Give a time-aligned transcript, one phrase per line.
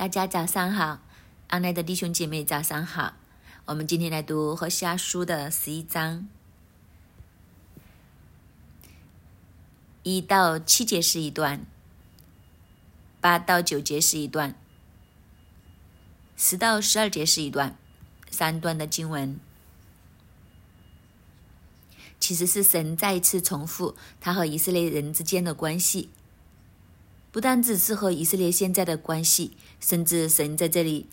[0.00, 1.02] 大家早上好，
[1.48, 3.12] 安奈的弟兄姐妹早上好。
[3.66, 6.26] 我们今天来读和西阿书的十一章，
[10.02, 11.66] 一到七节是一段，
[13.20, 14.54] 八到九节是一段，
[16.34, 17.76] 十到十二节是一段，
[18.30, 19.38] 三段的经文，
[22.18, 26.08] 其实是神再一次重复他和以色列人之间的关系。
[27.32, 31.08] 不单只是和以色列现在的关系，甚至神在这里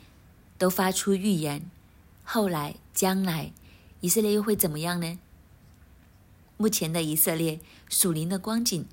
[0.58, 1.70] 都发出预言：
[2.24, 3.52] 后来、将来，
[4.02, 5.18] 以色列又会怎么样呢？
[6.58, 8.86] 目前的以色列属灵的光景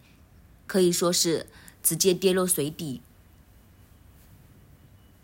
[0.66, 1.46] 可以说是
[1.82, 3.00] 直接跌落水底，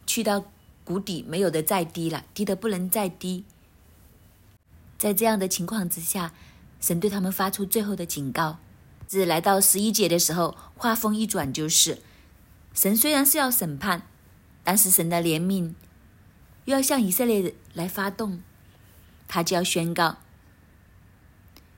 [0.07, 0.47] 去到
[0.85, 3.45] 谷底，没有的再低了，低的不能再低。
[4.98, 6.35] 在这样的情况之下，
[6.80, 8.59] 神对他们发出最后的警告。
[9.07, 12.01] 只来到十一节的时候，话锋一转，就是
[12.73, 14.07] 神虽然是要审判，
[14.70, 15.74] 但是神的怜悯
[16.65, 18.40] 又要向以色列人来发动，
[19.26, 20.18] 他就要宣告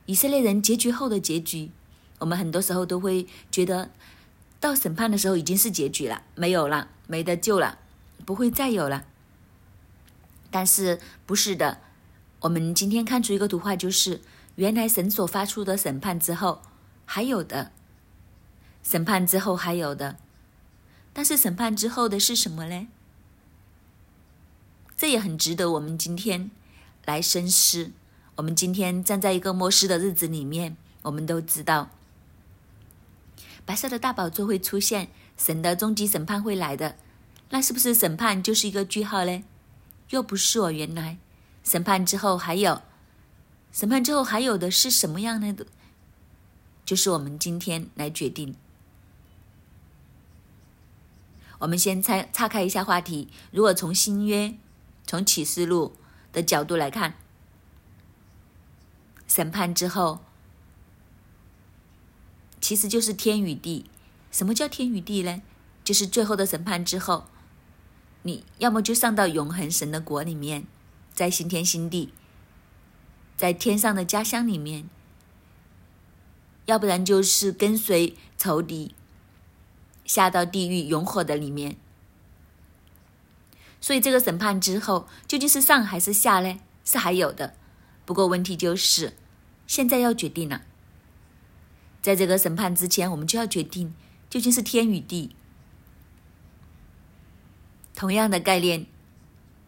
[0.05, 1.71] 以色列人结局后的结局。
[2.19, 3.91] 我们很多时候都会觉得，
[4.61, 7.79] 到审判的时候已经是结局了，没有了，没得救了，
[8.27, 9.07] 不会再有了。
[10.51, 11.81] 但是不是的，
[12.41, 14.21] 我们今天看出一个图画，就是
[14.57, 16.61] 原来神所发出的审判之后。
[17.07, 17.73] 还有的，
[18.83, 20.19] 审判之后还有的，
[21.13, 22.89] 但是审判之后的是什么呢？
[24.97, 26.51] 这也很值得我们今天
[27.05, 27.91] 来深思。
[28.37, 31.91] 我们今天站在一个末世的日子里面，我们都知道，
[33.67, 36.97] 白色的大宝座会出现，神的终极审判会来的。
[37.51, 39.45] 那是不是审判就是一个句号呢？
[40.09, 41.19] 又不是哦，原来
[41.63, 42.81] 审判之后还有，
[43.71, 45.67] 审判之后还有的是什么样的？
[46.87, 48.57] 就是我们今天来决定。
[51.63, 53.29] 我们先拆岔开一下话题。
[53.53, 54.55] 如果从新约、
[55.07, 55.97] 从启示录
[56.33, 57.15] 的角度来看，
[59.29, 60.19] 审判之后，
[62.61, 63.87] 其实就是天与地。
[64.33, 65.41] 什么叫天与地呢？
[65.85, 67.27] 就是最后的审判之后，
[68.23, 70.67] 你要么就上到永恒神的国里面，
[71.15, 72.13] 在新天新地，
[73.37, 74.91] 在天上的家乡里面。
[76.67, 78.95] 要不然就是跟随仇敌
[80.13, 81.79] 下到地狱永火的里面，
[83.81, 86.61] 所以这个审判之后究竟是上还是下呢？
[86.85, 87.55] 是还有的。
[88.05, 89.15] 不过问题就是
[89.67, 90.61] 现在要决定了，
[92.03, 93.95] 在这个审判之前，我们就要决定
[94.29, 95.35] 究竟是天与地。
[97.95, 98.85] 同样的概念，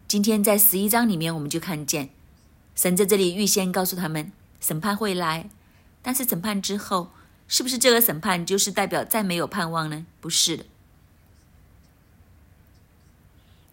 [0.06, 2.10] 今天在十一章里面我们就看见
[2.74, 4.30] 神在这里预先告诉他们
[4.60, 5.48] 审判会来。
[6.02, 7.08] 但是审判之后，
[7.54, 10.04] 是不是这个审判就是代表再没有盼望呢？
[10.20, 10.64] 不是的，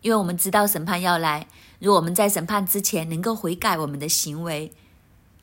[0.02, 1.48] 因为我们知道审判要来。
[1.80, 4.72] 如果我们在审判之前能够悔改我们的行为，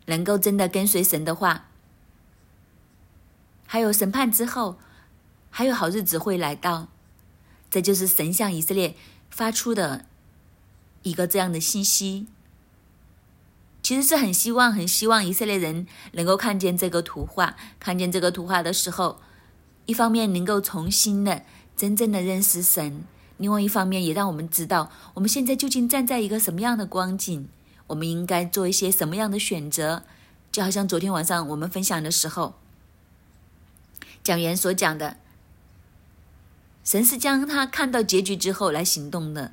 [0.06, 1.66] 能够真的跟随神的话，
[3.66, 4.78] 还有审判之后，
[5.50, 6.86] 还有好日子会来到。
[7.68, 8.94] 这就是神向以色列
[9.28, 10.06] 发出的
[11.02, 12.28] 一个这样的信息。
[13.88, 19.18] 其实是很希望、很希望以色列人能够看见这个图画，看见这个图画的时候，
[19.86, 21.42] 一方面能够重新的、
[21.74, 23.04] 真正的认识神；，
[23.38, 27.48] 另外一方面也让我们知道我们现在究竟站在一个什么样的光景，
[27.86, 30.02] 我们应该做一些什么样的选择。
[30.52, 32.56] 就好像昨天晚上我们分享的时候，
[34.22, 35.16] 讲员所讲的，
[36.84, 39.52] 神是将他看到结局之后来行动的，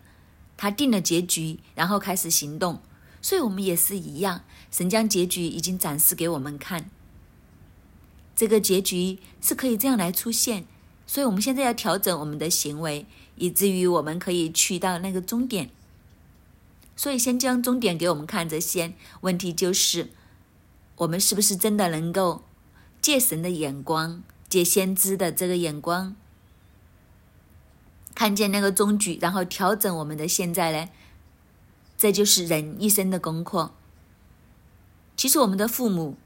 [0.58, 2.82] 他定了结局，然后开始行动。
[3.26, 6.92] 所以，我们也是一样，神将结局已经展示给我们看。
[8.36, 10.68] 这个结局是可以这样来出现，
[11.08, 15.72] 所以我们现在要调整我们的行为，以至于我们可以去到那个终点。
[16.96, 18.94] 所以，先将终点给我们看着先。
[19.22, 20.12] 问题就是，
[20.98, 22.44] 我们是不是真的能够
[23.02, 26.16] 借神的眼光，借先知的这个眼光，
[28.14, 30.92] 看见那个终局，然后调整我们的现在呢？
[32.06, 33.72] 这就是人一生的功课。
[35.18, 36.18] 其实，我们的父母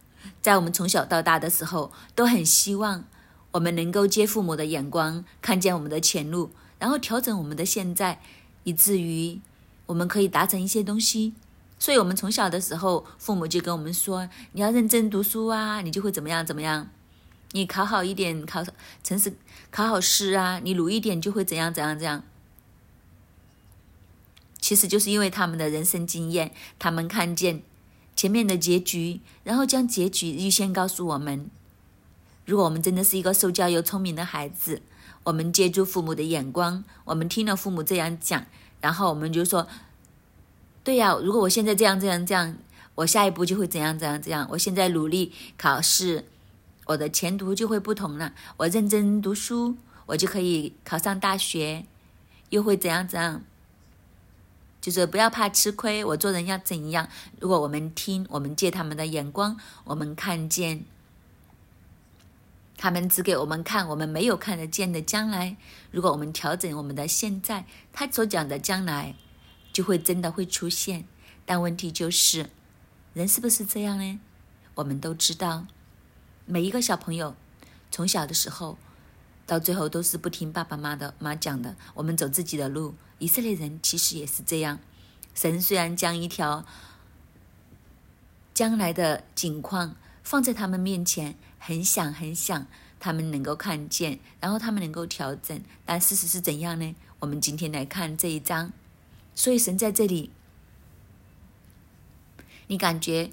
[0.42, 3.06] 在我们从小到大的时候，都很希望
[3.52, 8.20] 我们能够借父母的眼光，看见我们的前路，然后调整我们的现在，
[8.66, 9.40] 以至于
[9.86, 11.34] 我们可以达成一些东西。
[11.80, 16.90] 所以，我们从小的时候，父母就跟我们说：“你要认真读书啊，你就会怎么样怎么样。
[17.54, 18.62] 你考好一点，考
[19.02, 19.32] 城市
[19.72, 22.22] 考好试啊，你努一点就会怎样怎样怎样。”
[24.70, 27.64] 其实就是因为他们的人生经验，他们看见
[28.16, 31.50] 前面的结局，然后将结局预先告诉我们。
[32.46, 34.84] 如果我们真的是一个受教又聪明的孩子，
[35.24, 38.46] 我们借助父母的眼光，我们听了父母这样讲，
[38.80, 39.68] 然后我们就说
[40.86, 42.56] ：“对呀，如果我现在这样这样这样，
[42.94, 44.48] 我下一步就会怎样怎样怎样。
[44.52, 46.26] 我现在努力考试，
[46.86, 48.34] 我的前途就会不同了。
[48.58, 51.88] 我认真读书，我就可以考上大学，
[52.50, 53.42] 又会怎样怎样。
[54.92, 57.08] 就是不要怕吃亏，我做人要怎样？
[57.40, 60.84] 如果我们听，我们借他们的眼光，我们看见。”
[62.76, 65.58] 他们只给我们看我们没有看得见的将来。
[65.92, 69.16] 如果我们调整我们的现在，他所讲的将来
[69.72, 71.06] 就会真的会出现。
[71.46, 72.50] 但问题就是，
[73.14, 74.20] 人是不是这样呢？
[74.76, 75.68] 我们都知道，
[76.46, 77.36] 每一个小朋友
[77.92, 78.78] 从小的时候
[79.50, 82.94] 到最后都是不听爸爸妈妈的妈讲的，我们走自己的路。
[83.18, 84.78] 以色列人其实也是这样。
[85.34, 86.64] 神虽然将一条
[88.54, 91.36] 将来的景况放在他们面前。
[91.58, 92.68] 很想很想，
[93.00, 96.96] 他们能够看见，然后他们能够调整，但事实是怎样呢？
[97.20, 98.72] 我们今天来看这一章，
[99.36, 100.32] 所以神在这里，
[102.68, 103.32] 你感觉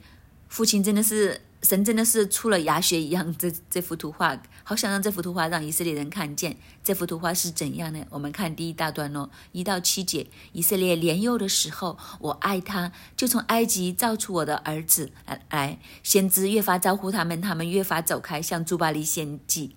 [0.49, 1.43] 父亲真的是。
[1.67, 6.57] 神真的是出了牙血一样，这这幅图画，好想让这幅图画让以色列人看见。
[6.85, 8.07] 这幅图画是怎样呢？
[8.09, 10.29] 我们看第一大段落，一到七节。
[10.53, 15.11] 以色列年幼的时候，我爱他，就从埃及造出我的儿子
[15.51, 15.81] 来。
[16.05, 19.75] 先知越发招呼他们，他们越发走开，向朱巴利献祭，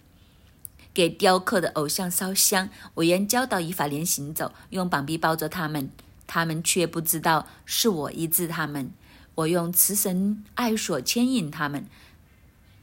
[0.94, 2.70] 给雕刻的偶像烧香。
[2.94, 5.90] 我原教导以法莲行走，用膀臂抱着他们，
[6.28, 8.92] 他们却不知道是我医治他们。
[9.40, 11.88] 我用慈神爱所牵引他们，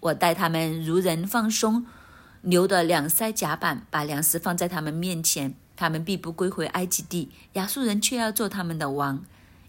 [0.01, 1.85] 我带他们如人放松
[2.43, 7.31] 牛的两腮甲板，把粮食放在他们面前，他们必不归回埃及地。
[7.55, 9.25] 亚述人却要做他们的王，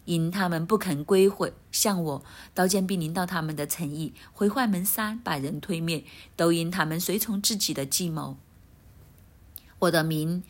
[0.06, 2.24] 因他们不肯归回向我，
[2.54, 6.06] 刀剑必临到他们的城邑，毁坏门山，把人推灭，
[6.38, 8.38] 都因他们随从自己的计谋。
[9.80, 10.42] 我的名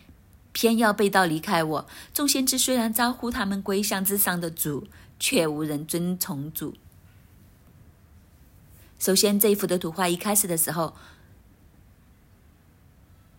[0.52, 1.88] 偏要被盗离开我。
[2.14, 4.88] 众先知虽然招呼他们归向至上的主。
[5.20, 6.76] 却无人遵从主。
[9.00, 10.96] 首先，这一幅的图画一开始的时候，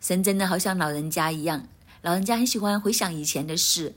[0.01, 1.67] 神真的好像老人家一样，
[2.03, 3.95] 老人家很喜欢回想以前的事，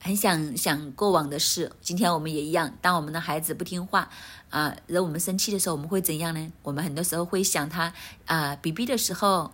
[0.00, 1.72] 很想想过往的事。
[1.82, 4.08] 今天我们也一样，当我们的孩子不听话
[4.48, 6.52] 啊，惹我们生气的时候，我们会怎样呢？
[6.62, 7.92] 我们很多时候会想他
[8.24, 9.52] 啊，B B 的时候，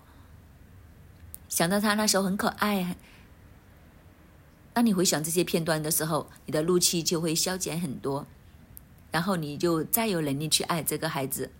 [1.48, 2.96] 想到他那时候很可爱。
[4.80, 8.26] 当你回想这些片段的时候，你的怒气就会消减很多，
[9.10, 11.50] 然后你就再有能力去爱这个孩子。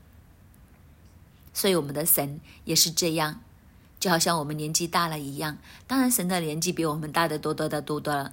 [1.53, 3.43] 所以我们的神也是这样，
[3.99, 5.59] 就好像我们年纪大了一样。
[5.87, 8.33] 当然，神的年纪比我们大的多多的多多了。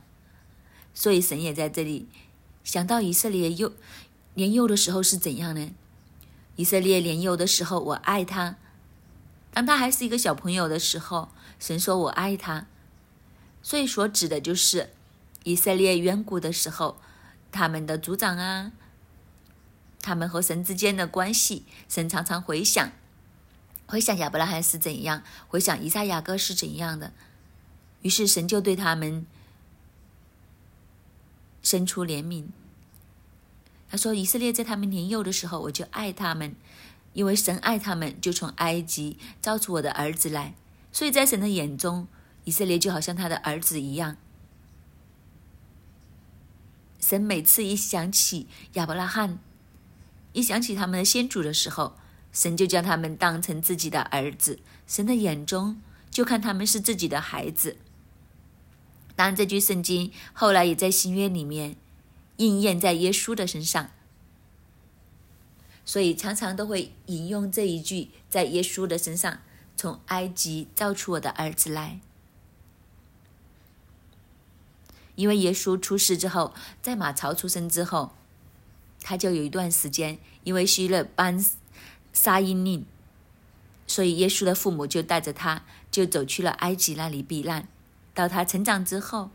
[0.93, 2.07] 所以神也在这里
[2.63, 3.73] 想到以色列幼
[4.35, 5.75] 年幼的时候是怎样呢？
[6.55, 8.55] 以色列年幼的时候，我爱他。
[9.51, 11.27] 当他还是一个小朋友的时候，
[11.59, 12.67] 神说我爱他。
[13.67, 14.91] 所以所指的就是
[15.43, 17.01] 以色列远古的时候，
[17.51, 18.71] 他们的族长啊，
[20.01, 22.93] 他们和神之间的关系，神常常回想，
[23.85, 27.11] 回想亚伯拉罕是怎样，回想以撒雅各是怎样的，
[28.03, 29.25] 于是神就对他们
[31.61, 32.45] 伸出怜悯。
[33.89, 36.55] 他说：“以色列在他们年幼的时候，我就爱他们，
[37.11, 40.55] 因为神爱他们，就从埃及造出我的儿子来。
[40.93, 42.07] 所以在神的眼中。”
[42.47, 44.15] 以色列就好像他的儿子一样。
[46.97, 49.37] 神每次一想起亚伯拉罕，
[50.31, 51.97] 一想起他们的先祖的时候，
[52.31, 54.59] 神就将他们当成自己的儿子。
[54.87, 57.75] 神的眼中就看他们是自己的孩子。
[59.17, 61.75] 当然，这句圣经后来也在新约里面
[62.37, 63.89] 应验在耶稣的身上，
[65.83, 69.39] 所以常常都会引用这一句，在耶稣的身上，
[69.75, 71.99] 从埃及造出我的儿子来。
[75.17, 78.13] 因为耶稣出世之后，在马槽出生之后，
[79.01, 81.43] 他就有一段时间，因为希勒颁
[82.13, 82.85] 杀婴令，
[83.87, 87.67] 所以耶稣的父母就带着他，就走去了埃及那里避难。
[88.13, 89.31] 到他成长之后，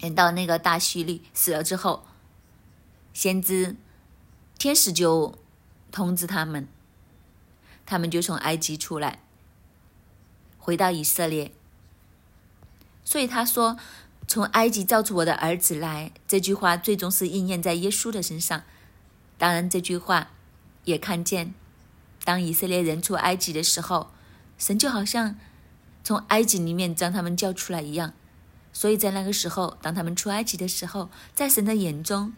[0.00, 2.04] 等到那个大希律死了之后，
[3.14, 3.76] 先知
[4.58, 5.38] 天使就
[5.92, 6.66] 通知他们，
[7.86, 9.22] 他们就从埃及出来，
[10.58, 11.52] 回到以色列。
[13.04, 13.76] 所以他说。
[14.28, 18.62] 从埃及造出我的儿子来，这句话最终是应验在耶稣的身上。
[19.38, 20.30] 当然，这句话
[20.84, 21.54] 也看见，
[22.24, 24.10] 当以色列人出埃及的时候，
[24.58, 25.36] 神就好像
[26.02, 28.12] 从埃及里面将他们叫出来一样。
[28.72, 32.34] 所以在那个时候，当他们出埃及的时候，在神的眼中，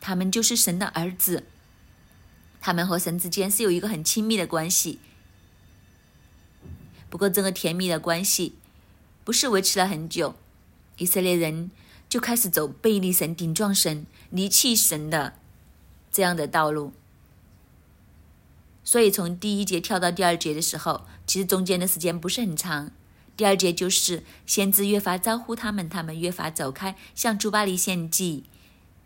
[0.00, 1.44] 他们就是神的儿子。
[2.60, 4.98] 他们和神之间是有一个很亲密的关系。
[7.08, 8.54] 不过这个甜蜜的关系
[9.24, 10.36] 不是维持了很久，
[11.00, 11.70] 以色列人
[12.08, 15.34] 就开始走背离神、顶撞神、离弃神的
[16.12, 16.92] 这样的道路。
[18.84, 22.90] 所以从第一节跳到第二节的时候，其实中间的时间不是很长。
[23.36, 28.44] 第二节就是先知越发招呼他们，他们越发走开，向朱巴利献祭，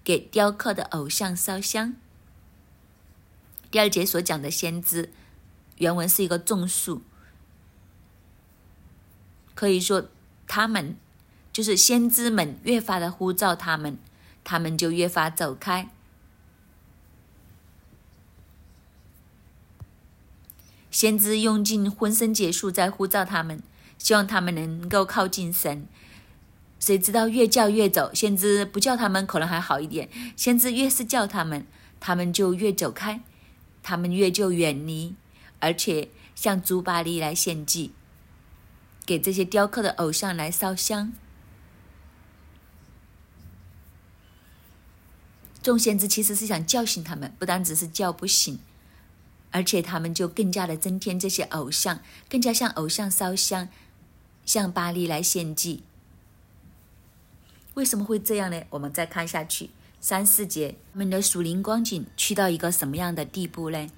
[0.03, 1.95] 给雕刻的偶像烧香。
[3.71, 5.13] 第二节所讲的先知，
[5.79, 7.03] 原文是一个众数，
[9.55, 10.09] 可以说
[10.49, 10.97] 他们
[11.55, 13.97] 就是先知们越发的呼召他们，
[14.45, 15.89] 他们就越发走开。
[20.91, 23.63] 先知用尽浑身解数在呼召他们。
[23.97, 25.87] 希望他们能够靠近神，
[26.79, 28.13] 谁知道越叫越走。
[28.13, 31.67] 先知不叫他们可能还好一点，先知越是叫他们，
[32.01, 33.23] 他们就越走开，
[33.83, 35.15] 他们越就远离，
[35.61, 37.93] 而且向朱巴利来献祭，
[39.07, 41.15] 给这些雕刻的偶像来烧香。
[45.64, 48.61] 众先知其实是想叫醒他们，不单只是叫不醒，
[49.50, 53.68] 而且他们就更加的增添这些偶像，更加向偶像烧香。
[54.44, 55.83] 向巴黎来献祭，
[57.73, 58.62] 为什么会这样呢？
[58.68, 59.71] 我们再看下去，
[60.02, 63.88] 三四节，他们的属灵光景去到一个什么样的地步呢？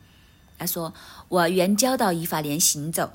[0.56, 0.94] 他说
[1.26, 3.12] ：“我原教导以法莲行走，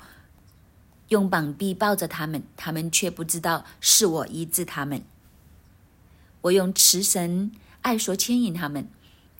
[1.08, 5.02] 用膀臂抱着他们，他们却不知道是我医治他们。
[6.42, 7.50] 我用慈神
[7.82, 8.88] 爱所牵引他们，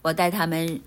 [0.03, 0.81] 我带他们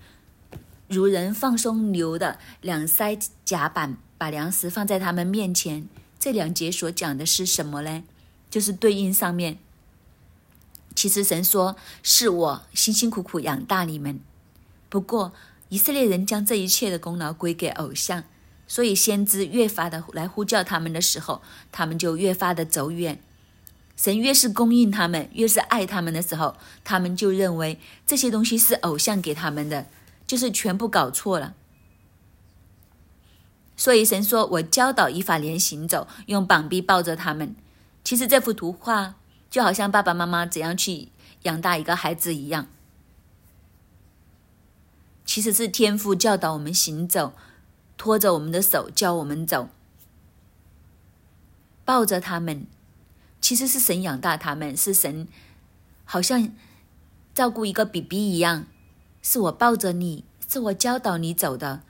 [0.88, 8.02] 如人放松牛的两腮甲板，把粮食放在他们面前。”这两节所讲的是什么呢？
[8.50, 9.58] 就是对应上面。
[10.94, 14.18] 其实神说是我辛辛苦苦养大你们，
[14.88, 15.32] 不过
[15.68, 18.24] 以色列人将这一切的功劳归给偶像，
[18.66, 23.20] 所以先知越发的来呼叫他们的时候，他们就越发的走远。
[23.96, 29.86] 神越是供应他们，越是爱他们的时候，他们就认为这些东西是偶像给他们的，
[30.26, 31.54] 就是全部搞错了。
[33.74, 37.56] 所以神说：“我教导以法莲行走，用膀臂抱着他们。”
[38.04, 39.16] 其实这幅图画
[39.50, 41.08] 就好像爸爸妈妈怎样去
[41.42, 42.68] 养大一个孩子一样。
[45.24, 47.32] 其实是天父教导我们行走，
[47.96, 49.68] 拖着我们的手教我们走，
[51.84, 52.66] 抱着他们。
[53.46, 55.28] 其实是神养大他们，是神
[56.04, 56.50] 好像
[57.32, 58.66] 照顾一个 BB 一样，
[59.22, 61.84] 是我抱着你，是我教导你走的。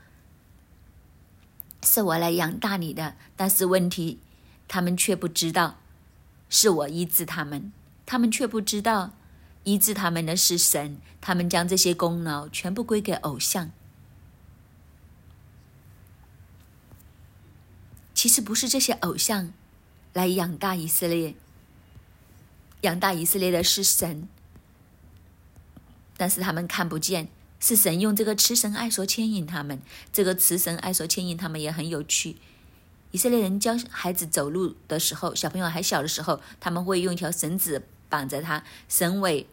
[1.83, 4.19] 是我来养大你的，但是问题，
[4.69, 5.79] 他们却不知道，
[6.51, 7.73] 是我医治他们，
[8.05, 9.15] 他们却不知道，
[9.65, 13.71] 医治他们的是神，他们将这些功劳全部归给偶像。
[18.13, 19.55] 其实不是这些偶像
[20.13, 21.35] 来养大以色列，
[22.87, 24.29] 养大以色列的是神，
[26.17, 27.29] 但是他们看不见。
[27.59, 29.81] 是神用这个慈神爱所牵引他们，
[30.13, 32.37] 这个慈神爱所牵引他们也很有趣。
[33.13, 39.47] 以色列人教孩子走路的时候，小朋友还小的时候，他们会用一条绳子绑着他，绳尾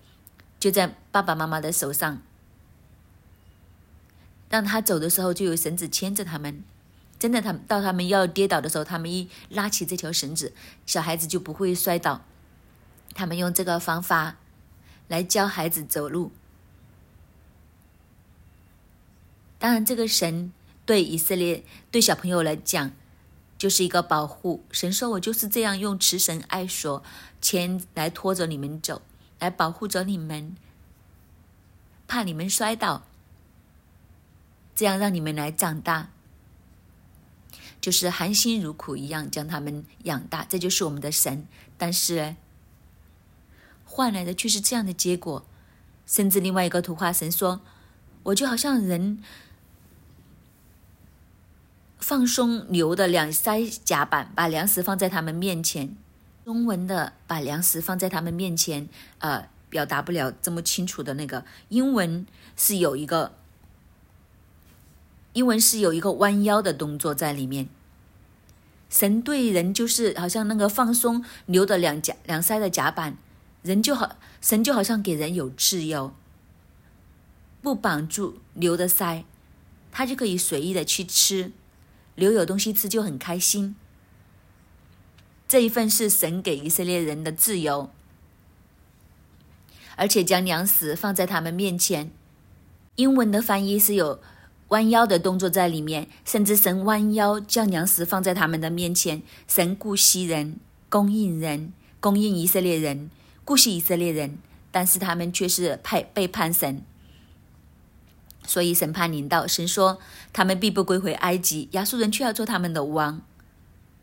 [0.60, 2.22] 就在爸爸妈妈的手上，
[4.50, 6.62] 让他走的时候就有绳子牵着他们。
[7.18, 10.54] 真的，他到他们要跌倒的时候，他们一拉起这条绳子，
[10.86, 12.26] 小孩子就不会摔倒。
[13.14, 14.38] 他们用这个方法
[15.08, 16.32] 来教孩子走路。
[19.60, 20.52] 当然，这个神
[20.86, 22.92] 对以色列、对小朋友来讲，
[23.58, 24.64] 就是一个保护。
[24.72, 27.02] 神说：“我就是这样用慈神爱所
[27.42, 29.02] 牵来拖着你们走，
[29.40, 30.58] 来保护着你们，
[32.08, 33.04] 怕你们摔倒，
[34.76, 36.10] 这样让你们来长大，
[37.80, 40.44] 就是含辛茹苦一样将他们养大。
[40.44, 41.48] 这就是我们的神。
[41.78, 42.36] 但是，
[43.94, 45.46] 换来的却是这样的结果。
[46.06, 47.62] 甚至另外一个图画，神说：
[48.24, 49.22] 我就好像人。”
[52.00, 55.96] 放松牛的两腮甲板，把粮食放在他们面前。
[56.44, 61.46] 中文的把粮食放在他们面前，呃，表达不了这么清楚的那个。
[61.70, 63.32] 英文是有一个，
[65.32, 67.70] 英文是有一个弯腰的动作在里面。
[68.90, 73.16] 神对人就是好像那个放松牛的两甲两腮的甲板，
[73.64, 76.14] 人就好，神就好像给人有自由，
[77.62, 79.24] 不绑住牛的腮，
[79.92, 81.52] 他就可以随意的去吃。
[82.16, 83.76] 留有东西吃就很开心。
[85.48, 87.90] 这一份是神给以色列人的自由，
[89.96, 92.12] 而且将粮食放在他们面前。
[92.96, 94.20] 英文的翻译是有
[94.68, 103.10] 弯腰的动作在里面，甚至神弯腰将粮食放在他们的面前，神顾惜人，供应人，供应以色列人，
[103.46, 104.38] 顾惜以色列人，
[104.72, 106.82] 但是他们却是派背叛神，
[108.46, 109.46] 所以审判临到。
[109.46, 110.00] 神说
[110.32, 113.22] 他们必不归回埃及，亚述人却要做他们的王，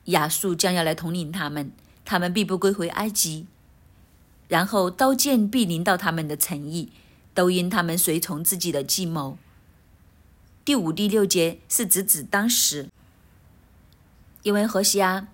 [0.05, 1.73] 亚述将要来统领他们，
[2.05, 3.47] 他们必不归回埃及，
[4.49, 6.93] 然后刀剑必临到他们的诚意，
[7.33, 9.39] 都因他们随从自己的计谋。
[10.63, 12.89] 第五、第六节是指指当时，
[14.43, 15.29] 因为何西亚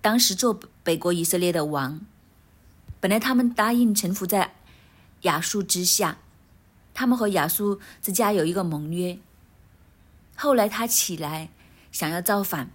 [0.00, 2.00] 当时做北国以色列的王，
[2.98, 4.54] 本来他们答应臣服在
[5.20, 6.16] 亚述之下，
[6.94, 9.18] 他们和亚述之家有一个盟约。
[10.34, 11.50] 后来他起来
[11.92, 12.70] 想要造反，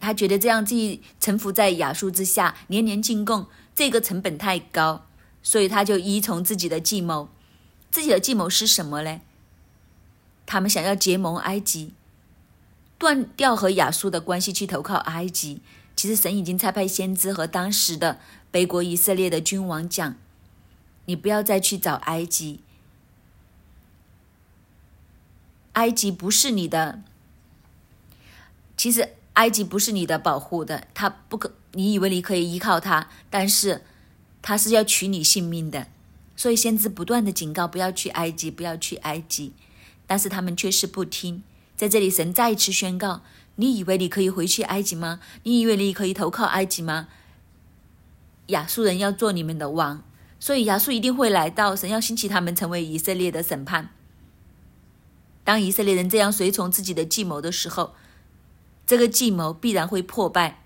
[0.00, 5.06] 他觉得这样自己臣服在亚述之下，年年进贡，这个成本太高，
[5.44, 7.28] 所以他就依从自己的计谋。
[7.92, 9.20] 自己的计谋是什么呢？
[10.44, 11.92] 他们想要结盟埃及，
[12.98, 15.62] 断掉和亚述的关系，去投靠埃及。
[15.96, 20.16] 其实神已经差派先知和当时的北国以色列的君王讲
[21.06, 22.60] ：“你不要再去找埃及，
[25.72, 27.02] 埃及不是你的。
[28.76, 31.52] 其实埃及不是你的保护的，他不可。
[31.72, 33.84] 你以为你可以依靠他，但是
[34.40, 35.88] 他是要取你性命的。”
[36.36, 39.52] 所以先知不断的警告不要去埃及，不要去埃及，
[40.06, 41.42] 但是他们却是不听。
[41.78, 43.22] 在这里，神再一次宣告：
[43.54, 45.20] 你以为你可以回去埃及吗？
[45.44, 47.06] 你以为你可以投靠埃及吗？
[48.48, 50.02] 亚述人要做你们的王，
[50.40, 53.90] 所以亚述一定会来到，神要兴起他们成为以色列的审判。
[55.44, 57.94] 当以色列人这样随从自己的计谋的时候，
[58.84, 60.64] 这个计谋必然会破败。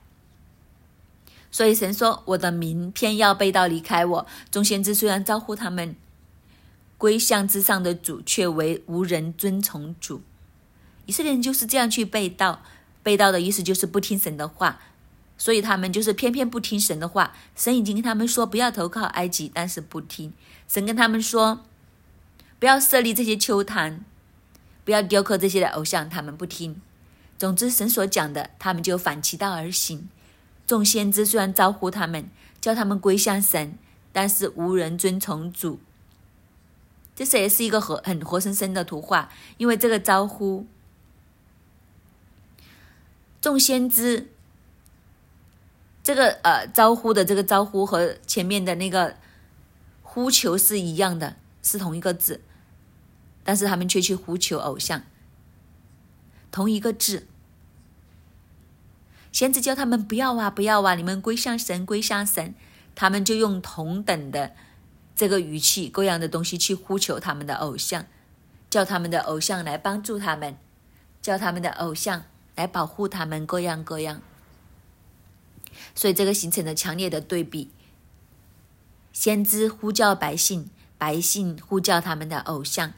[1.50, 4.26] 所以神说：“我的名偏要背道离开我。
[4.50, 5.94] 众先知虽然招呼他们
[6.96, 10.22] 归向之上的主，却为无人遵从主。
[11.06, 12.62] 以色列人就是这样去背道，
[13.02, 14.80] 背道的意思就是不听神的话。
[15.38, 17.34] 所以他们就是偏偏不听神的话。
[17.56, 20.32] 神已经跟他们说不要投靠埃及，但是不听。
[20.68, 21.62] 神跟他们说
[22.60, 24.04] 不要设立这些丘坛，
[24.84, 26.80] 不要雕刻这些的偶像，他们不听。
[27.36, 30.08] 总之，神所讲的，他们就反其道而行。”
[30.64, 33.76] 众先知虽然招呼他们，叫他们归向神，
[34.12, 35.80] 但是无人遵从主。
[37.16, 40.66] 这是也是一个活很活生生的图画，因为这个招呼，
[43.42, 44.30] 众先知
[46.02, 49.16] 这个呃招呼的这个招呼和前面的那个
[50.02, 52.40] 呼求是一样的，是同一个字，
[53.44, 55.02] 但是他们却去呼求偶像，
[56.50, 57.26] 同一个字。
[59.32, 60.94] 先知叫他们不要啊，不要啊！
[60.94, 62.54] 你们归向神，归向神。
[62.94, 64.52] 他们就用同等的
[65.16, 68.04] 这个语气、各样的东西去呼求他们的偶像，
[68.68, 70.58] 叫他们的偶像来帮助他们，
[71.22, 74.20] 叫他们的偶像来保护他们，各样各样。
[75.94, 77.70] 所以这个形成了强烈的对比：
[79.12, 82.94] 先知呼叫百姓，百姓呼叫他们的偶像，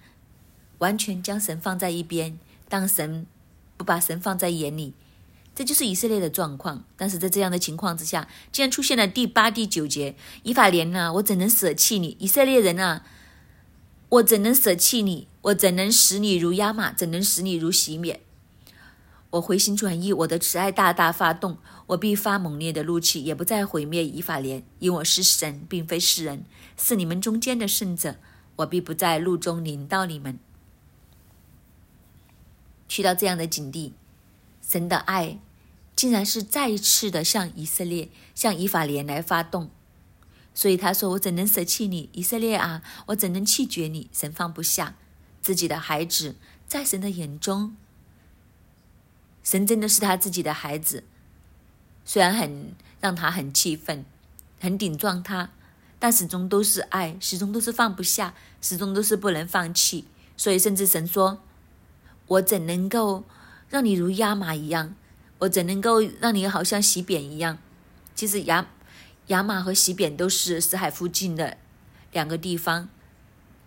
[0.78, 2.38] 完全将神放在一边，
[2.68, 3.26] 当神
[3.76, 4.94] 不把神放在眼里。
[5.54, 12.16] 这就是以色列的状况，但是在这样的情况之下，竟然出现了第八、第九节：以法莲呐，我怎能舍弃你？
[12.18, 13.06] 以色列人啊，
[14.08, 15.28] 我怎能舍弃你？
[15.42, 16.92] 我怎能使你如亚马？
[16.92, 18.20] 怎能使你如洗免？
[19.34, 26.44] 我回心转意，我的慈爱大大发动，我必发猛烈的怒气，也不再毁灭以法莲，因我是神，并非是人，
[26.76, 28.16] 是你们中间的圣者，
[28.56, 30.38] 我必不在路中临到你们。
[32.86, 33.94] 去到这样的境地。
[34.62, 35.38] 神的爱，
[35.96, 39.68] 竟然是再一次的向以色列、向以法莲来发动，
[40.54, 42.82] 所以他说：“我怎能舍弃你，以色列啊？
[43.06, 44.08] 我怎能弃绝你？
[44.12, 44.96] 神放不下
[45.42, 47.76] 自己的孩子，在神的眼中，
[49.44, 51.04] 神真的是他自己的孩子。
[52.04, 54.04] 虽然很让他很气愤，
[54.58, 55.50] 很顶撞他，
[56.00, 60.06] 但始终都是爱，始终都是放不下，始终都是不能放弃。
[60.36, 61.38] 所以，甚至神说：
[62.26, 63.22] 我怎能够？”
[63.70, 64.94] 让你如亚马一样，
[65.38, 67.58] 我怎能够让你好像洗扁一样？
[68.14, 68.68] 其实亚
[69.28, 71.56] 亚马和洗扁都是死海附近的
[72.12, 72.88] 两个地方。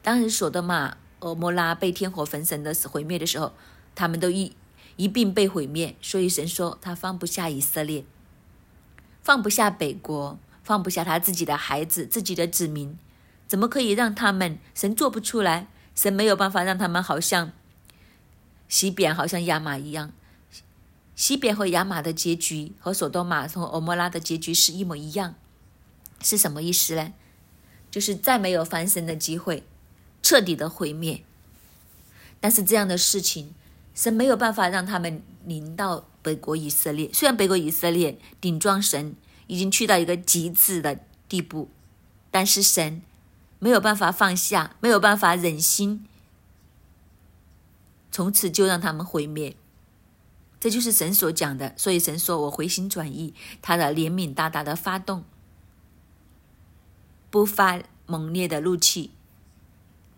[0.01, 3.51] 当时索德玛、俄摩拉被天火焚神的毁灭的时候，
[3.95, 4.55] 他们都一
[4.97, 5.95] 一并被毁灭。
[6.01, 8.03] 所以神说他放不下以色列，
[9.23, 12.97] 放不下北国，放不下他自己的孩子、自己的子民，
[13.47, 14.59] 怎么可以让他们？
[14.75, 17.53] 神做不出来，神没有办法让他们好像。
[18.67, 20.11] 西边好像亚玛一样，
[21.15, 25.35] 西边和亚玛的结局和索多玛和欧摩拉的结局是一模一样，
[26.21, 27.13] 是什么意思呢？
[27.89, 29.63] 就是再没有翻身的机会，
[30.21, 31.23] 彻底的毁灭。
[32.41, 33.55] 但是这样的事情，
[33.97, 37.09] 神没有办法让他们临到北国以色列。
[37.11, 39.15] 虽然北国以色列顶撞神
[39.47, 41.71] 已经去到一个极致的地步，
[42.29, 43.01] 但是神
[43.57, 46.05] 没有办法放下，没有办法忍心，
[48.11, 49.57] 从此就让他们毁灭。
[50.59, 51.73] 这就是神所讲的。
[51.75, 53.33] 所以神说我回心转意，
[53.63, 55.23] 他的怜悯大大的发动，
[57.31, 59.09] 不发猛烈的怒气。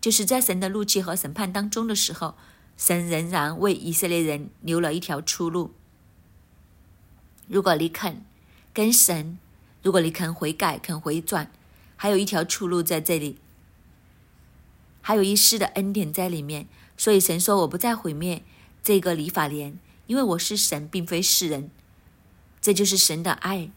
[0.02, 2.34] 就是在神的怒气和审判当中的时候，
[2.80, 5.74] 神仍然为以色列人留了一条出路。
[7.46, 8.24] 如果你肯
[8.72, 9.38] 跟神，
[9.82, 11.52] 如果你肯悔改、肯回转，
[11.94, 13.36] 还有一条出路在这里，
[15.02, 16.68] 还有一丝的恩典在里面。
[16.96, 18.42] 所以神说：“我不再毁灭
[18.82, 21.70] 这个礼法莲，因为我是神，并非世人。”
[22.62, 23.70] 这就是神的爱，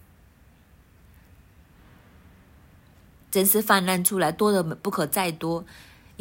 [3.30, 5.66] 真是泛滥出来，多的不可再多。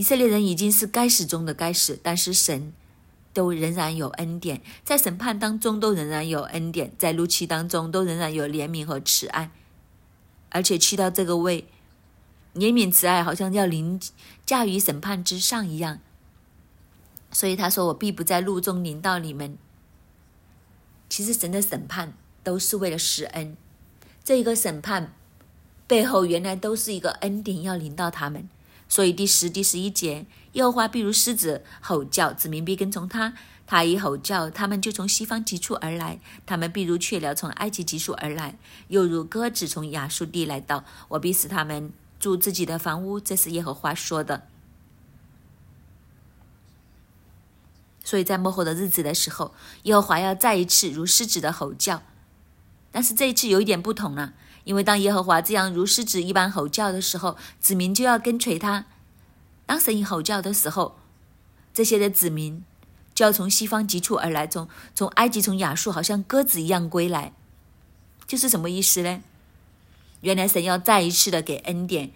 [0.03, 2.73] 以色列人已经是该死中的该死，但是神
[3.33, 9.53] 都仍然有恩典，在审判当中都仍然有恩典，在怒气当中都仍然有怜悯和慈爱，
[10.49, 11.69] 而且去到这个位，
[12.57, 14.01] 怜悯慈爱好像要凌
[14.45, 16.01] 驾于审判之上一样。
[17.31, 19.57] 所以他说：“我必不在路中临到你们。”
[21.09, 23.57] 其实神的审判都是为了施恩，
[24.25, 25.15] 这一个审判
[25.87, 28.49] 背后原来都是一个恩典要临到他们。
[28.93, 33.33] 所以第十、第十一节，耶和华必如狮子吼叫，子民必跟从他。
[33.67, 40.85] 他一吼叫，他们就从西方急出而来；他们必如雀鸟从埃及急出而来，又如鸽子从亚述地来到。
[41.09, 43.19] 我必使他们住自己的房屋。
[43.19, 44.47] 这是耶和华说的。
[48.05, 52.03] 所以在幕后的日子的时候，耶和华要再一次如狮子的吼叫，
[52.91, 54.35] 但是这一次有一点不同了。
[54.65, 58.85] 因为当耶和华这样如狮子一般吼叫的时候，子民就要跟随他；
[59.67, 60.97] 当神一吼叫的时候，
[61.75, 62.65] 这些的子民
[63.15, 67.33] 就要从西方急促而来，从从埃及、从亚述，好像鸽子一样归来。
[68.27, 69.21] 就是什么意思呢？
[70.21, 72.13] 原来神要再一次的给恩典，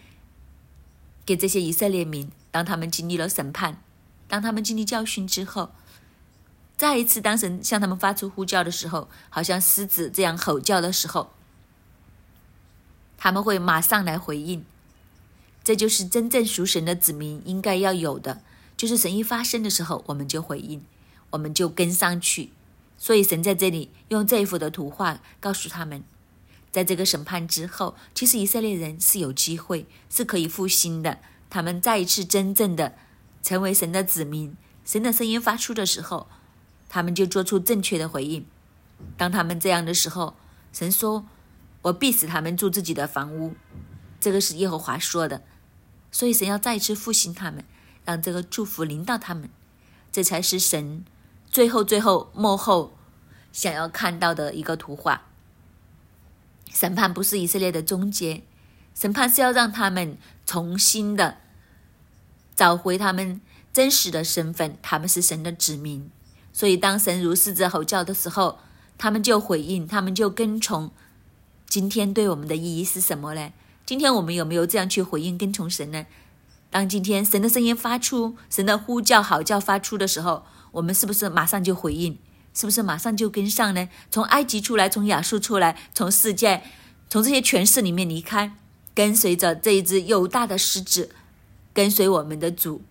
[1.25, 3.83] 给这些以色列民，当他们经历了审判，
[4.29, 5.71] 当他们经历教训之后，
[6.77, 11.33] 再一次当神向他们发出呼叫的时候，好像狮子这样吼叫的时候。
[13.27, 14.65] 他们会马上来回应，
[15.65, 18.41] 这就是真正属神的子民应该要有的，
[18.77, 20.85] 就是神一发生的时候，我们就回应，
[21.31, 22.51] 我们就跟上去。
[22.97, 26.05] 所以神在这里用这一幅的图画告诉他们，
[26.71, 31.19] 在这个审判之后，其实以色列人是有机会，是可以复兴的。
[31.51, 32.95] 他们再一次真正的
[33.43, 36.29] 成为神的子民，神的声音发出的时候，
[36.89, 38.47] 他们就做出正确的回应。
[39.17, 40.37] 当他们这样的时候，
[40.73, 41.27] 神说。
[41.87, 43.55] 我必使他们住自己的房屋，
[44.19, 45.43] 这个是耶和华说的，
[46.11, 47.65] 所以神要再次复兴他们，
[48.05, 49.49] 让这个祝福临到他们，
[50.11, 51.05] 这才是神
[51.49, 52.97] 最后最后幕后
[53.53, 55.23] 想要看到的一个图画。
[56.73, 58.43] 审判不是以色列的终结，
[58.93, 61.37] 审判是要让他们重新的
[62.57, 63.41] 找回他们
[63.73, 66.11] 真实的身份，他们是神的子民。
[66.53, 68.59] 所以当神如狮子吼叫的时候，
[68.99, 70.91] 他们就回应，他们就跟从。
[71.69, 73.53] 今天对我们的意义是什么呢？
[73.85, 76.07] 今天我们有没有这样去回应跟从神呢？
[76.71, 82.19] 当今天神的声音发出，神的呼叫、嚎叫发出的时候，我们是不是马上就回应？
[82.53, 83.89] 是不是马上就跟上呢？
[84.11, 86.63] 从埃及出来，从亚述出来，从世界，
[87.09, 88.57] 从这些权势里面离开，
[88.95, 91.11] 跟随着这一只又大的狮子，
[91.75, 92.83] 跟随我们的主，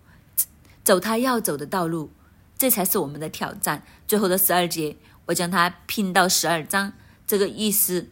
[0.84, 2.10] 走他要走的道路，
[2.56, 3.84] 这才是我们的挑战。
[4.06, 6.92] 最后的十二节，我将它拼到十二章，
[7.26, 8.08] 这个意思。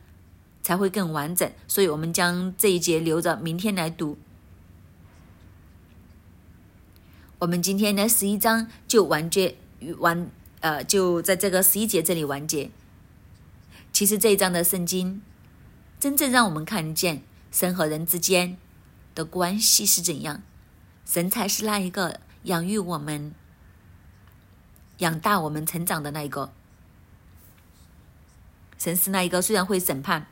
[0.64, 4.16] 才会更完整，所以我们将这一节留着明天来读。
[7.40, 9.59] 我们今天的十一章就完结
[9.98, 12.70] 完，呃，就在这个十一节这里完结。
[13.92, 15.20] 其实这一章的圣经，
[16.00, 17.22] 真正让我们看见
[17.53, 18.57] 神和人之间
[19.14, 20.42] 的关系是怎样。
[21.05, 23.35] 神才是那一个养育我们、
[24.98, 26.50] 养大我们成长的那一个。
[28.79, 30.27] 神是那一个虽然会审判。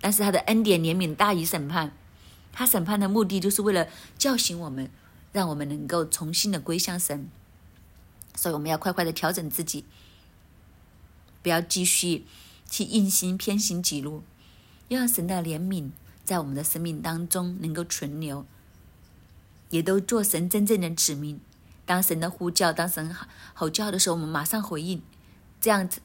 [0.00, 1.92] 但是他的恩典怜悯大于审判，
[2.52, 4.90] 他审判的目的就是为了叫醒我们，
[5.32, 7.28] 让我们能够重新的归向神。
[8.34, 9.84] 所以我们要快快的调整自己，
[11.42, 12.24] 不要继续
[12.70, 14.22] 去硬心偏行己路，
[14.86, 15.90] 要让神的怜悯
[16.24, 18.46] 在我们的生命当中能够存留，
[19.70, 21.40] 也都做神真正的子民。
[21.84, 23.12] 当神的呼叫，当神
[23.54, 25.02] 吼叫的时候，我们马上回应，
[25.60, 26.00] 这样子。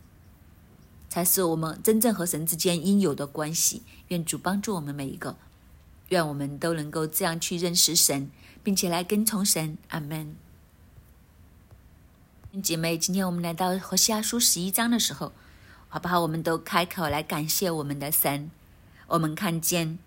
[1.13, 3.84] 才是我们真正和神之间应有的关系。
[4.08, 5.38] 愿主帮助我们每一个。
[6.10, 8.32] 愿我们都能够这样去认识神，
[8.63, 9.78] 并且来跟从神。
[9.89, 10.36] 阿门。
[12.63, 15.32] 姐妹，今天我们来到何西阿书十一章的时候，
[15.88, 16.19] 好不好？
[16.21, 18.49] 我们都开口来感谢我们的神。
[19.06, 19.99] 我们看见，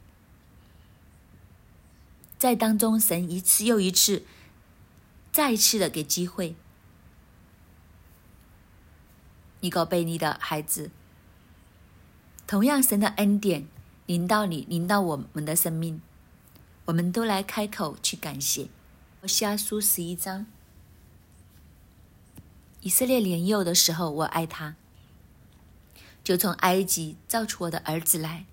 [2.37, 4.25] 在当中，神一次又一次、
[5.31, 6.57] 再一次的给机会，
[9.67, 10.93] 一个被你的孩子，
[12.47, 13.67] 同样神的恩典
[14.07, 16.01] 临到你，临到我们的生命，
[16.85, 18.69] 我们都来开口去感谢。
[19.21, 20.47] 何西阿书十一章。
[22.83, 24.77] 以色列年幼的时候，我爱他，
[26.23, 28.47] 就从埃及造出我的儿子来。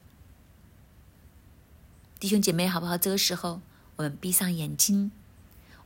[2.19, 2.97] 弟兄姐妹，好不好？
[2.97, 3.62] 这个时候，
[3.97, 5.12] 我们闭上眼睛，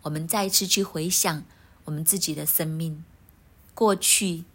[0.04, 1.44] 我们再一次去回想
[1.84, 3.04] 我们自己的生命，
[3.74, 4.46] 过去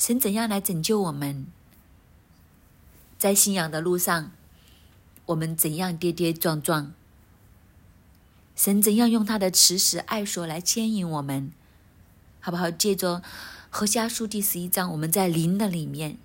[0.00, 1.46] 神怎样来拯救我们，
[3.18, 4.32] 在信仰的路上，
[5.26, 6.94] 我们怎样跌跌撞撞，
[8.56, 11.52] 神怎样用他的慈实爱所来牵引我们。
[12.40, 12.70] 好不好？
[12.70, 13.22] 借着
[13.68, 16.16] 何家书第十一章，我们在灵的里面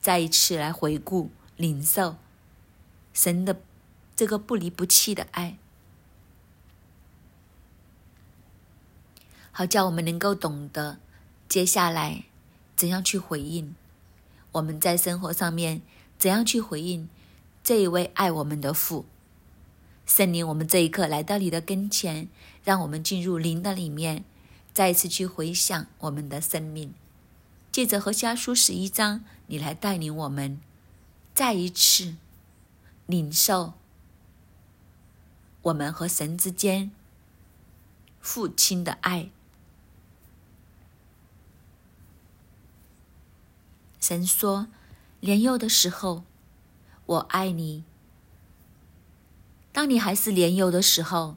[0.00, 2.16] 再一次来回顾、领受
[3.12, 3.60] 神的
[4.16, 5.58] 这个不离不弃的爱，
[9.52, 10.98] 好叫我们能够懂得
[11.46, 12.24] 接下来
[12.78, 13.74] 怎样去回应
[14.52, 15.82] 我们在生活上面
[16.16, 17.08] 怎样去回应
[17.64, 19.04] 这一位爱我们的父
[20.06, 20.46] 圣灵。
[20.46, 22.28] 我们这一刻来到你的跟前，
[22.62, 24.24] 让我们进入灵的里面。
[24.72, 26.94] 再一次去回想我们的生命，
[27.72, 30.60] 借着和家书十一章，你来带领我们，
[31.34, 32.14] 再一次
[33.06, 33.72] 领受
[35.62, 36.92] 我们和神之间
[38.20, 39.30] 父亲的爱。
[44.08, 44.68] 神说
[45.20, 46.24] ：“年幼的时候，
[47.04, 47.84] 我爱你。
[49.70, 51.36] 当你还是年幼的时候。”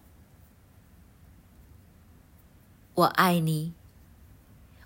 [2.95, 3.73] 我爱你，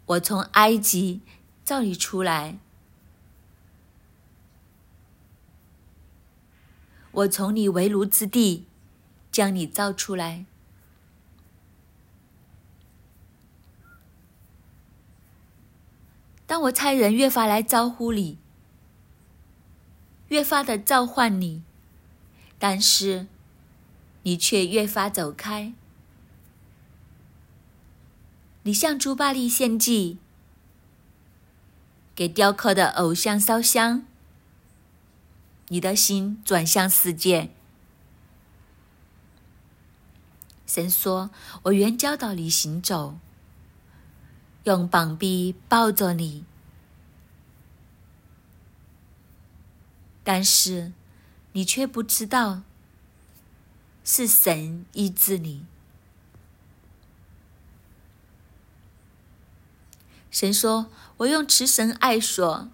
[0.07, 1.21] 我从埃及
[1.63, 2.57] 召你出来，
[7.11, 8.65] 我从你为奴之地
[9.31, 10.47] 将你造出来。
[16.47, 18.37] 当我差人越发来招呼你，
[20.27, 21.63] 越发的召唤你，
[22.59, 23.27] 但是
[24.23, 25.73] 你却越发走开。
[28.63, 30.17] 你向朱巴利献祭，
[32.15, 34.05] 给雕刻的偶像烧香。
[35.69, 37.49] 你的心转向世界。
[40.67, 41.31] 神说
[41.63, 43.17] ：“我原教导你行走，
[44.65, 46.45] 用膀臂抱着你，
[50.23, 50.91] 但是
[51.53, 52.61] 你却不知道，
[54.03, 55.65] 是神医治你。”
[60.31, 62.69] 神说：“我用慈神爱所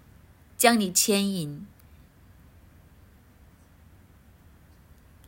[0.58, 1.64] 将你牵引，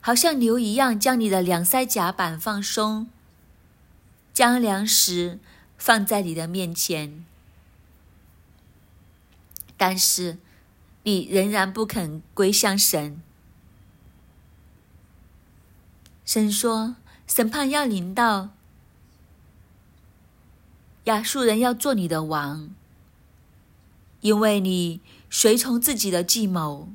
[0.00, 3.08] 好像牛一样，将你的两腮甲板放松，
[4.32, 5.38] 将粮食
[5.84, 7.26] 放在你的面前。
[9.76, 10.38] 但是
[11.02, 13.20] 你仍然不肯归向神。
[16.24, 18.48] 神说：审判要临到。”
[21.04, 22.70] 亚述人要做你的王，
[24.22, 26.88] 因为你随从自己的计谋，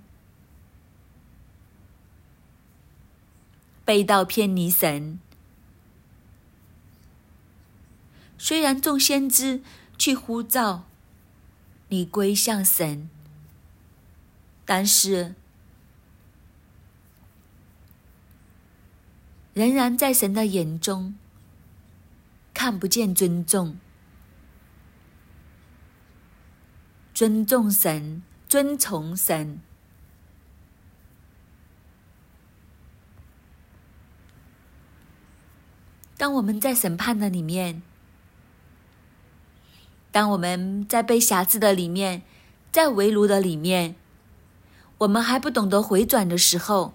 [3.85, 5.19] 背道偏离神。
[8.41, 9.61] 虽然众先知
[9.97, 10.85] 去呼召
[11.89, 13.09] 你归向神，
[14.65, 15.35] 但是
[19.53, 21.15] 仍然在神的眼中
[22.53, 23.77] 看不见尊重。
[27.13, 29.59] 尊重神，尊崇神。
[36.15, 37.81] 当我们在审判的里面，
[40.19, 42.23] 当我们在被辖制的里面，
[42.73, 43.95] 在围炉的里面，
[44.97, 46.93] 我们还不懂得回转的时候，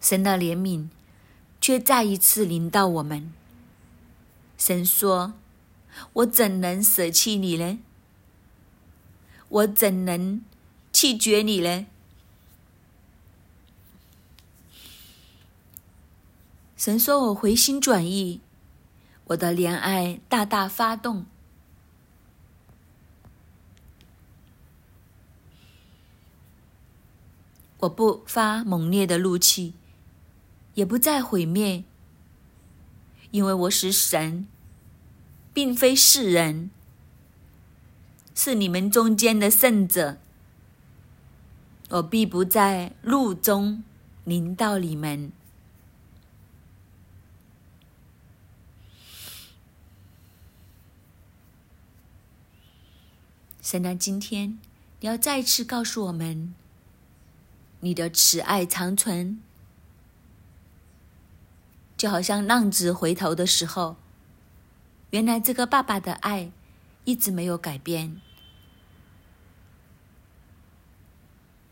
[0.00, 0.90] 神的怜悯
[1.60, 3.32] 却再一次临到我们。
[4.56, 5.34] 神说
[6.22, 7.80] ：“我怎能舍弃你呢？”
[9.50, 10.40] 我怎能
[10.92, 11.84] 弃绝你呢？
[16.76, 18.40] 神说我回心转意，
[19.26, 21.24] 我的怜爱大大发动，
[27.78, 29.74] 我不发猛烈的怒气，
[30.74, 31.84] 也不再毁灭，
[33.30, 34.46] 因为我是神，
[35.54, 36.70] 并非世人，
[38.34, 40.18] 是你们中间的圣者。
[41.90, 43.82] 我必不在路中
[44.24, 45.32] 临到你们。
[53.72, 54.58] 神啊，今天
[55.00, 56.54] 你要再次告诉我们。
[57.80, 59.40] 你的慈爱长存，
[61.96, 63.96] 就好像浪子回头的时候，
[65.08, 66.52] 原来这个爸爸的爱
[67.04, 68.20] 一直没有改变，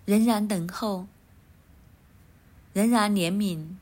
[0.07, 1.07] 仍然等候，
[2.73, 3.77] 仍然怜悯，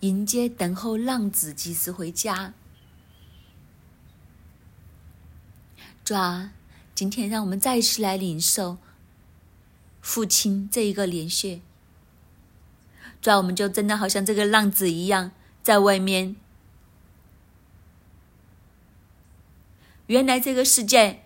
[0.00, 2.54] 迎接等候浪子及时回家。
[6.04, 6.50] 抓。
[6.94, 8.76] 今天，让我们再一次来领受
[10.00, 11.60] 父亲这一个连血。
[13.20, 16.36] 主要我们就真的好像这个浪子一样，在外面。
[20.06, 21.24] 原来这个世界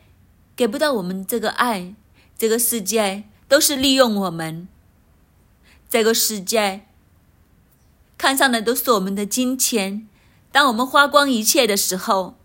[0.54, 1.94] 给不到我们这个爱，
[2.38, 4.68] 这个世界都是利用我们。
[5.90, 6.86] 这个世界
[8.16, 10.08] 看上的都是我们的金钱。
[10.52, 12.37] 当我们花光一切的时候。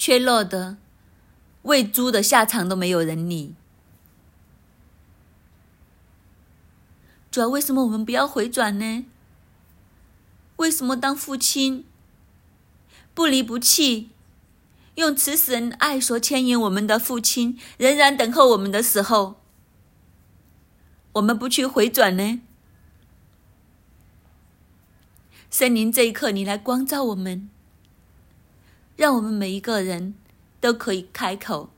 [0.00, 0.78] 却落得
[1.64, 3.54] 喂猪的下场都没有人理。
[7.30, 9.04] 主要为什么我们不要回转呢？
[10.56, 11.84] 为什么当父亲
[13.12, 14.08] 不离不弃，
[14.94, 19.38] 用慈神爱所牵引我们的父亲，仍然等候我们的时候，
[21.12, 22.40] 我们不去回转呢？
[25.50, 27.50] 圣灵这一刻，你来光照我们。
[29.00, 30.14] 让我们每一个人
[30.60, 31.70] 都可以开口，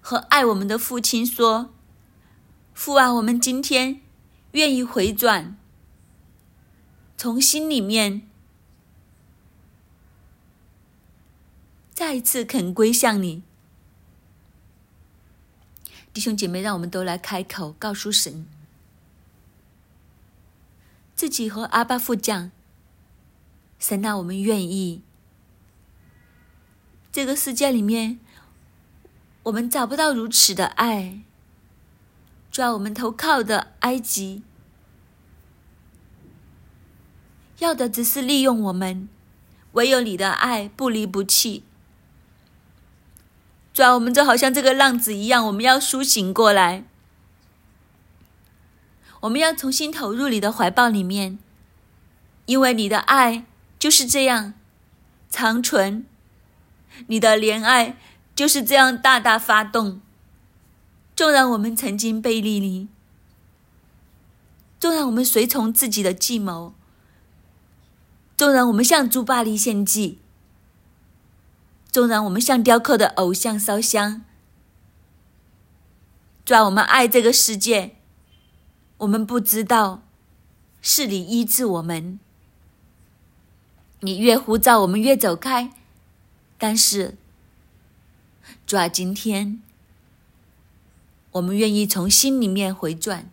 [0.00, 1.74] 和爱我们的父亲说
[2.72, 4.00] ：“父啊，我们今天
[4.52, 5.58] 愿意回转，
[7.18, 8.26] 从心里面
[11.92, 13.42] 再一次肯归向你。”
[16.14, 18.46] 弟兄姐妹，让我们都来开口，告诉神，
[21.14, 22.50] 自己和阿爸父讲
[23.78, 25.02] ：“神啊，我们愿意。”
[27.18, 28.20] 这个世界里面，
[29.42, 31.18] 我们找不到如此的爱。
[32.52, 34.44] 主要我们投靠的埃及，
[37.58, 39.08] 要的只是利用我们；
[39.72, 41.64] 唯有你的爱不离不弃。
[43.74, 46.84] 主要我们就好像这个浪子一样，我们要苏醒过来，
[49.22, 51.40] 我们要重新投入你的怀抱里面，
[52.46, 53.44] 因为你的爱
[53.76, 54.54] 就是这样
[55.28, 56.07] 长存。
[57.06, 57.96] 你的怜爱
[58.34, 60.00] 就是这样大大发动。
[61.16, 62.88] 纵然我们曾经背离你，
[64.78, 66.74] 纵然我们随从自己的计谋，
[68.36, 70.20] 纵然我们向朱巴黎献祭，
[71.90, 74.22] 纵然我们向雕刻的偶像烧香，
[76.44, 77.96] 纵然我们爱这个世界，
[78.98, 80.02] 我们不知道
[80.80, 82.20] 是你医治我们。
[84.00, 85.72] 你越呼召，我们越走开。
[86.60, 87.16] 但是，
[88.66, 89.62] 主啊，今天
[91.30, 93.30] 我们愿意从心里面回转。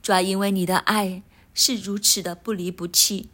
[0.00, 3.28] 主啊，因为你的爱是如此的不离不弃，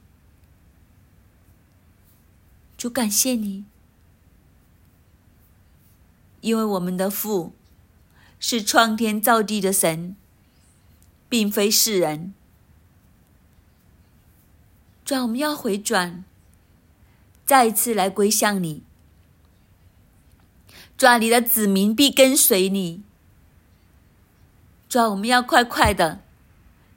[2.79, 3.66] 主感谢你，
[6.40, 7.53] 因为我们的父
[8.40, 10.16] 是创天造地的神，
[11.29, 12.33] 并非世人。
[15.05, 16.25] 主啊，我们要回转。
[17.47, 18.83] 再一次来归向你，
[20.99, 23.05] 抓你的子民必跟随你。
[24.89, 26.21] 抓我们要快快的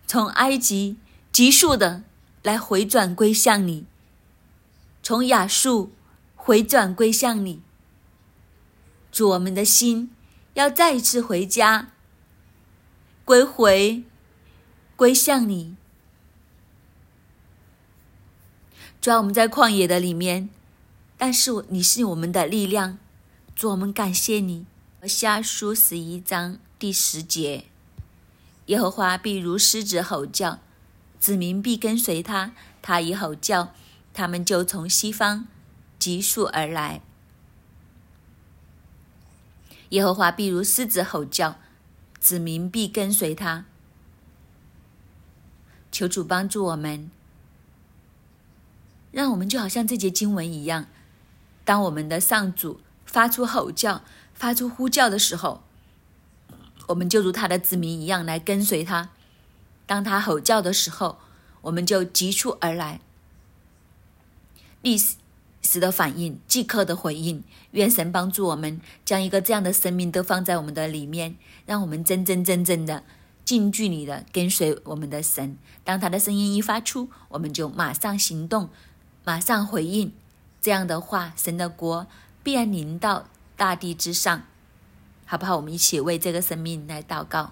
[0.07, 0.97] 从埃及
[1.31, 2.03] 急速的
[2.41, 3.85] 来回转归向你，
[5.03, 5.91] 从亚述
[6.35, 7.61] 回转归向你。
[9.11, 10.11] 祝我们的心
[10.55, 11.91] 要再一次回家，
[13.23, 14.03] 归回
[14.95, 15.75] 归向你。
[19.01, 20.49] 主要我们在旷野的里面，
[21.17, 22.97] 但是你是我们的力量，
[23.55, 24.65] 主我们感谢你。
[25.03, 27.63] 下书十一章第十节，
[28.65, 30.59] 耶和华必如狮子吼叫，
[31.17, 32.51] 子民必跟随他。
[32.81, 33.73] 他一吼叫，
[34.13, 35.47] 他们就从西方
[35.97, 37.01] 急速而来。
[39.89, 41.57] 耶和华必如狮子吼叫，
[42.19, 43.63] 子民必跟随他。
[45.89, 47.09] 求主帮助我们。
[49.11, 50.87] 让我们就好像这节经文一样，
[51.65, 54.03] 当我们的上主发出吼叫、
[54.33, 55.63] 发出呼叫的时候，
[56.87, 59.09] 我们就如他的子民一样来跟随他。
[59.85, 61.17] 当他吼叫的时候，
[61.61, 63.01] 我们就急促而来，
[64.81, 64.95] 立
[65.61, 67.43] 时的反应，即刻的回应。
[67.71, 71.35] 愿神帮助我们，将一个这样的生命都放在我们的里面，
[71.65, 73.03] 让我们真真正正的
[73.43, 75.57] 近距离的跟随我们的神。
[75.83, 78.69] 当他的声音一发出，我们就马上行动，
[79.29, 80.11] 马上回应。
[80.59, 82.07] 这样的话，神的国
[82.41, 83.25] 必然临到
[83.55, 84.41] 大地之上，
[85.27, 85.57] 好不好？
[85.57, 87.51] 我们一起为这个生命来祷告。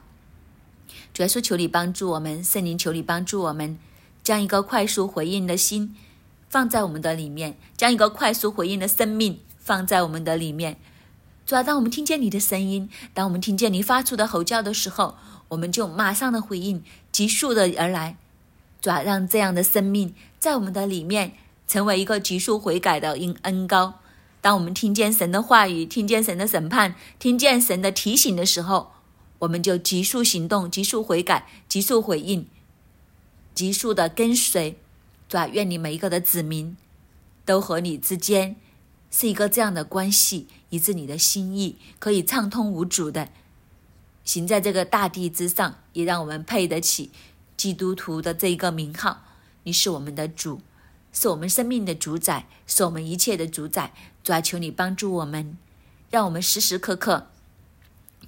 [1.13, 3.77] 主要说，求你帮助我们，圣灵，求你帮助我们，
[4.23, 5.95] 将一个快速回应的心
[6.49, 10.77] 放在我们的里面，将一个快速回应的生命放在我们的里面。
[11.45, 15.15] 主要当我们听见你的声音，当我们听见你发出的吼叫的时候，
[15.49, 18.17] 我们就马上的回应，急速的而来。
[18.81, 21.33] 主要让这样的生命在我们的里面
[21.67, 23.99] 成为一个急速悔改的恩恩高。
[24.39, 28.93] 当我们听见神的话语，听见神的审判，听见神的提醒的时候，
[29.39, 32.47] 我们就急速行动，急速悔改，急速回应，
[33.53, 34.77] 急速的跟随。
[35.27, 36.77] 主啊，愿你每一个的子民
[37.43, 38.55] 都和你之间
[39.11, 43.27] 是一个这样的关系，以致你的心意可以畅通无阻的
[44.23, 47.11] 行在这个大地之上，也让我们配得起
[47.57, 49.25] 基督徒的这一个名号。
[49.63, 50.61] 你是我们的主，
[51.19, 53.91] 是我们生命的主宰，是我们一切的主宰。
[54.23, 55.57] 主啊，求你帮助我们，
[56.11, 57.31] 让我们时时刻刻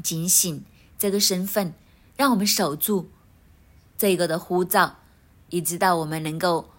[0.02, 0.64] 警醒。
[0.98, 1.76] 这个身份，
[2.18, 3.12] 让我们守住
[3.96, 4.98] 这个的呼召，
[5.50, 6.72] 以直到我们能够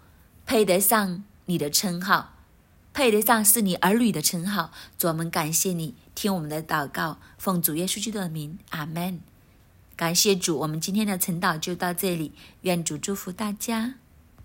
[0.44, 2.34] 配得上你的称号，
[2.92, 4.72] 配得上是你儿女的称号。
[4.98, 9.20] 主，我们感谢你，听我们的祷告，奉主耶稣基督的名，阿门。
[9.94, 12.32] 感谢主，我们今天的晨祷就到这里，
[12.62, 13.99] 愿主祝福大家。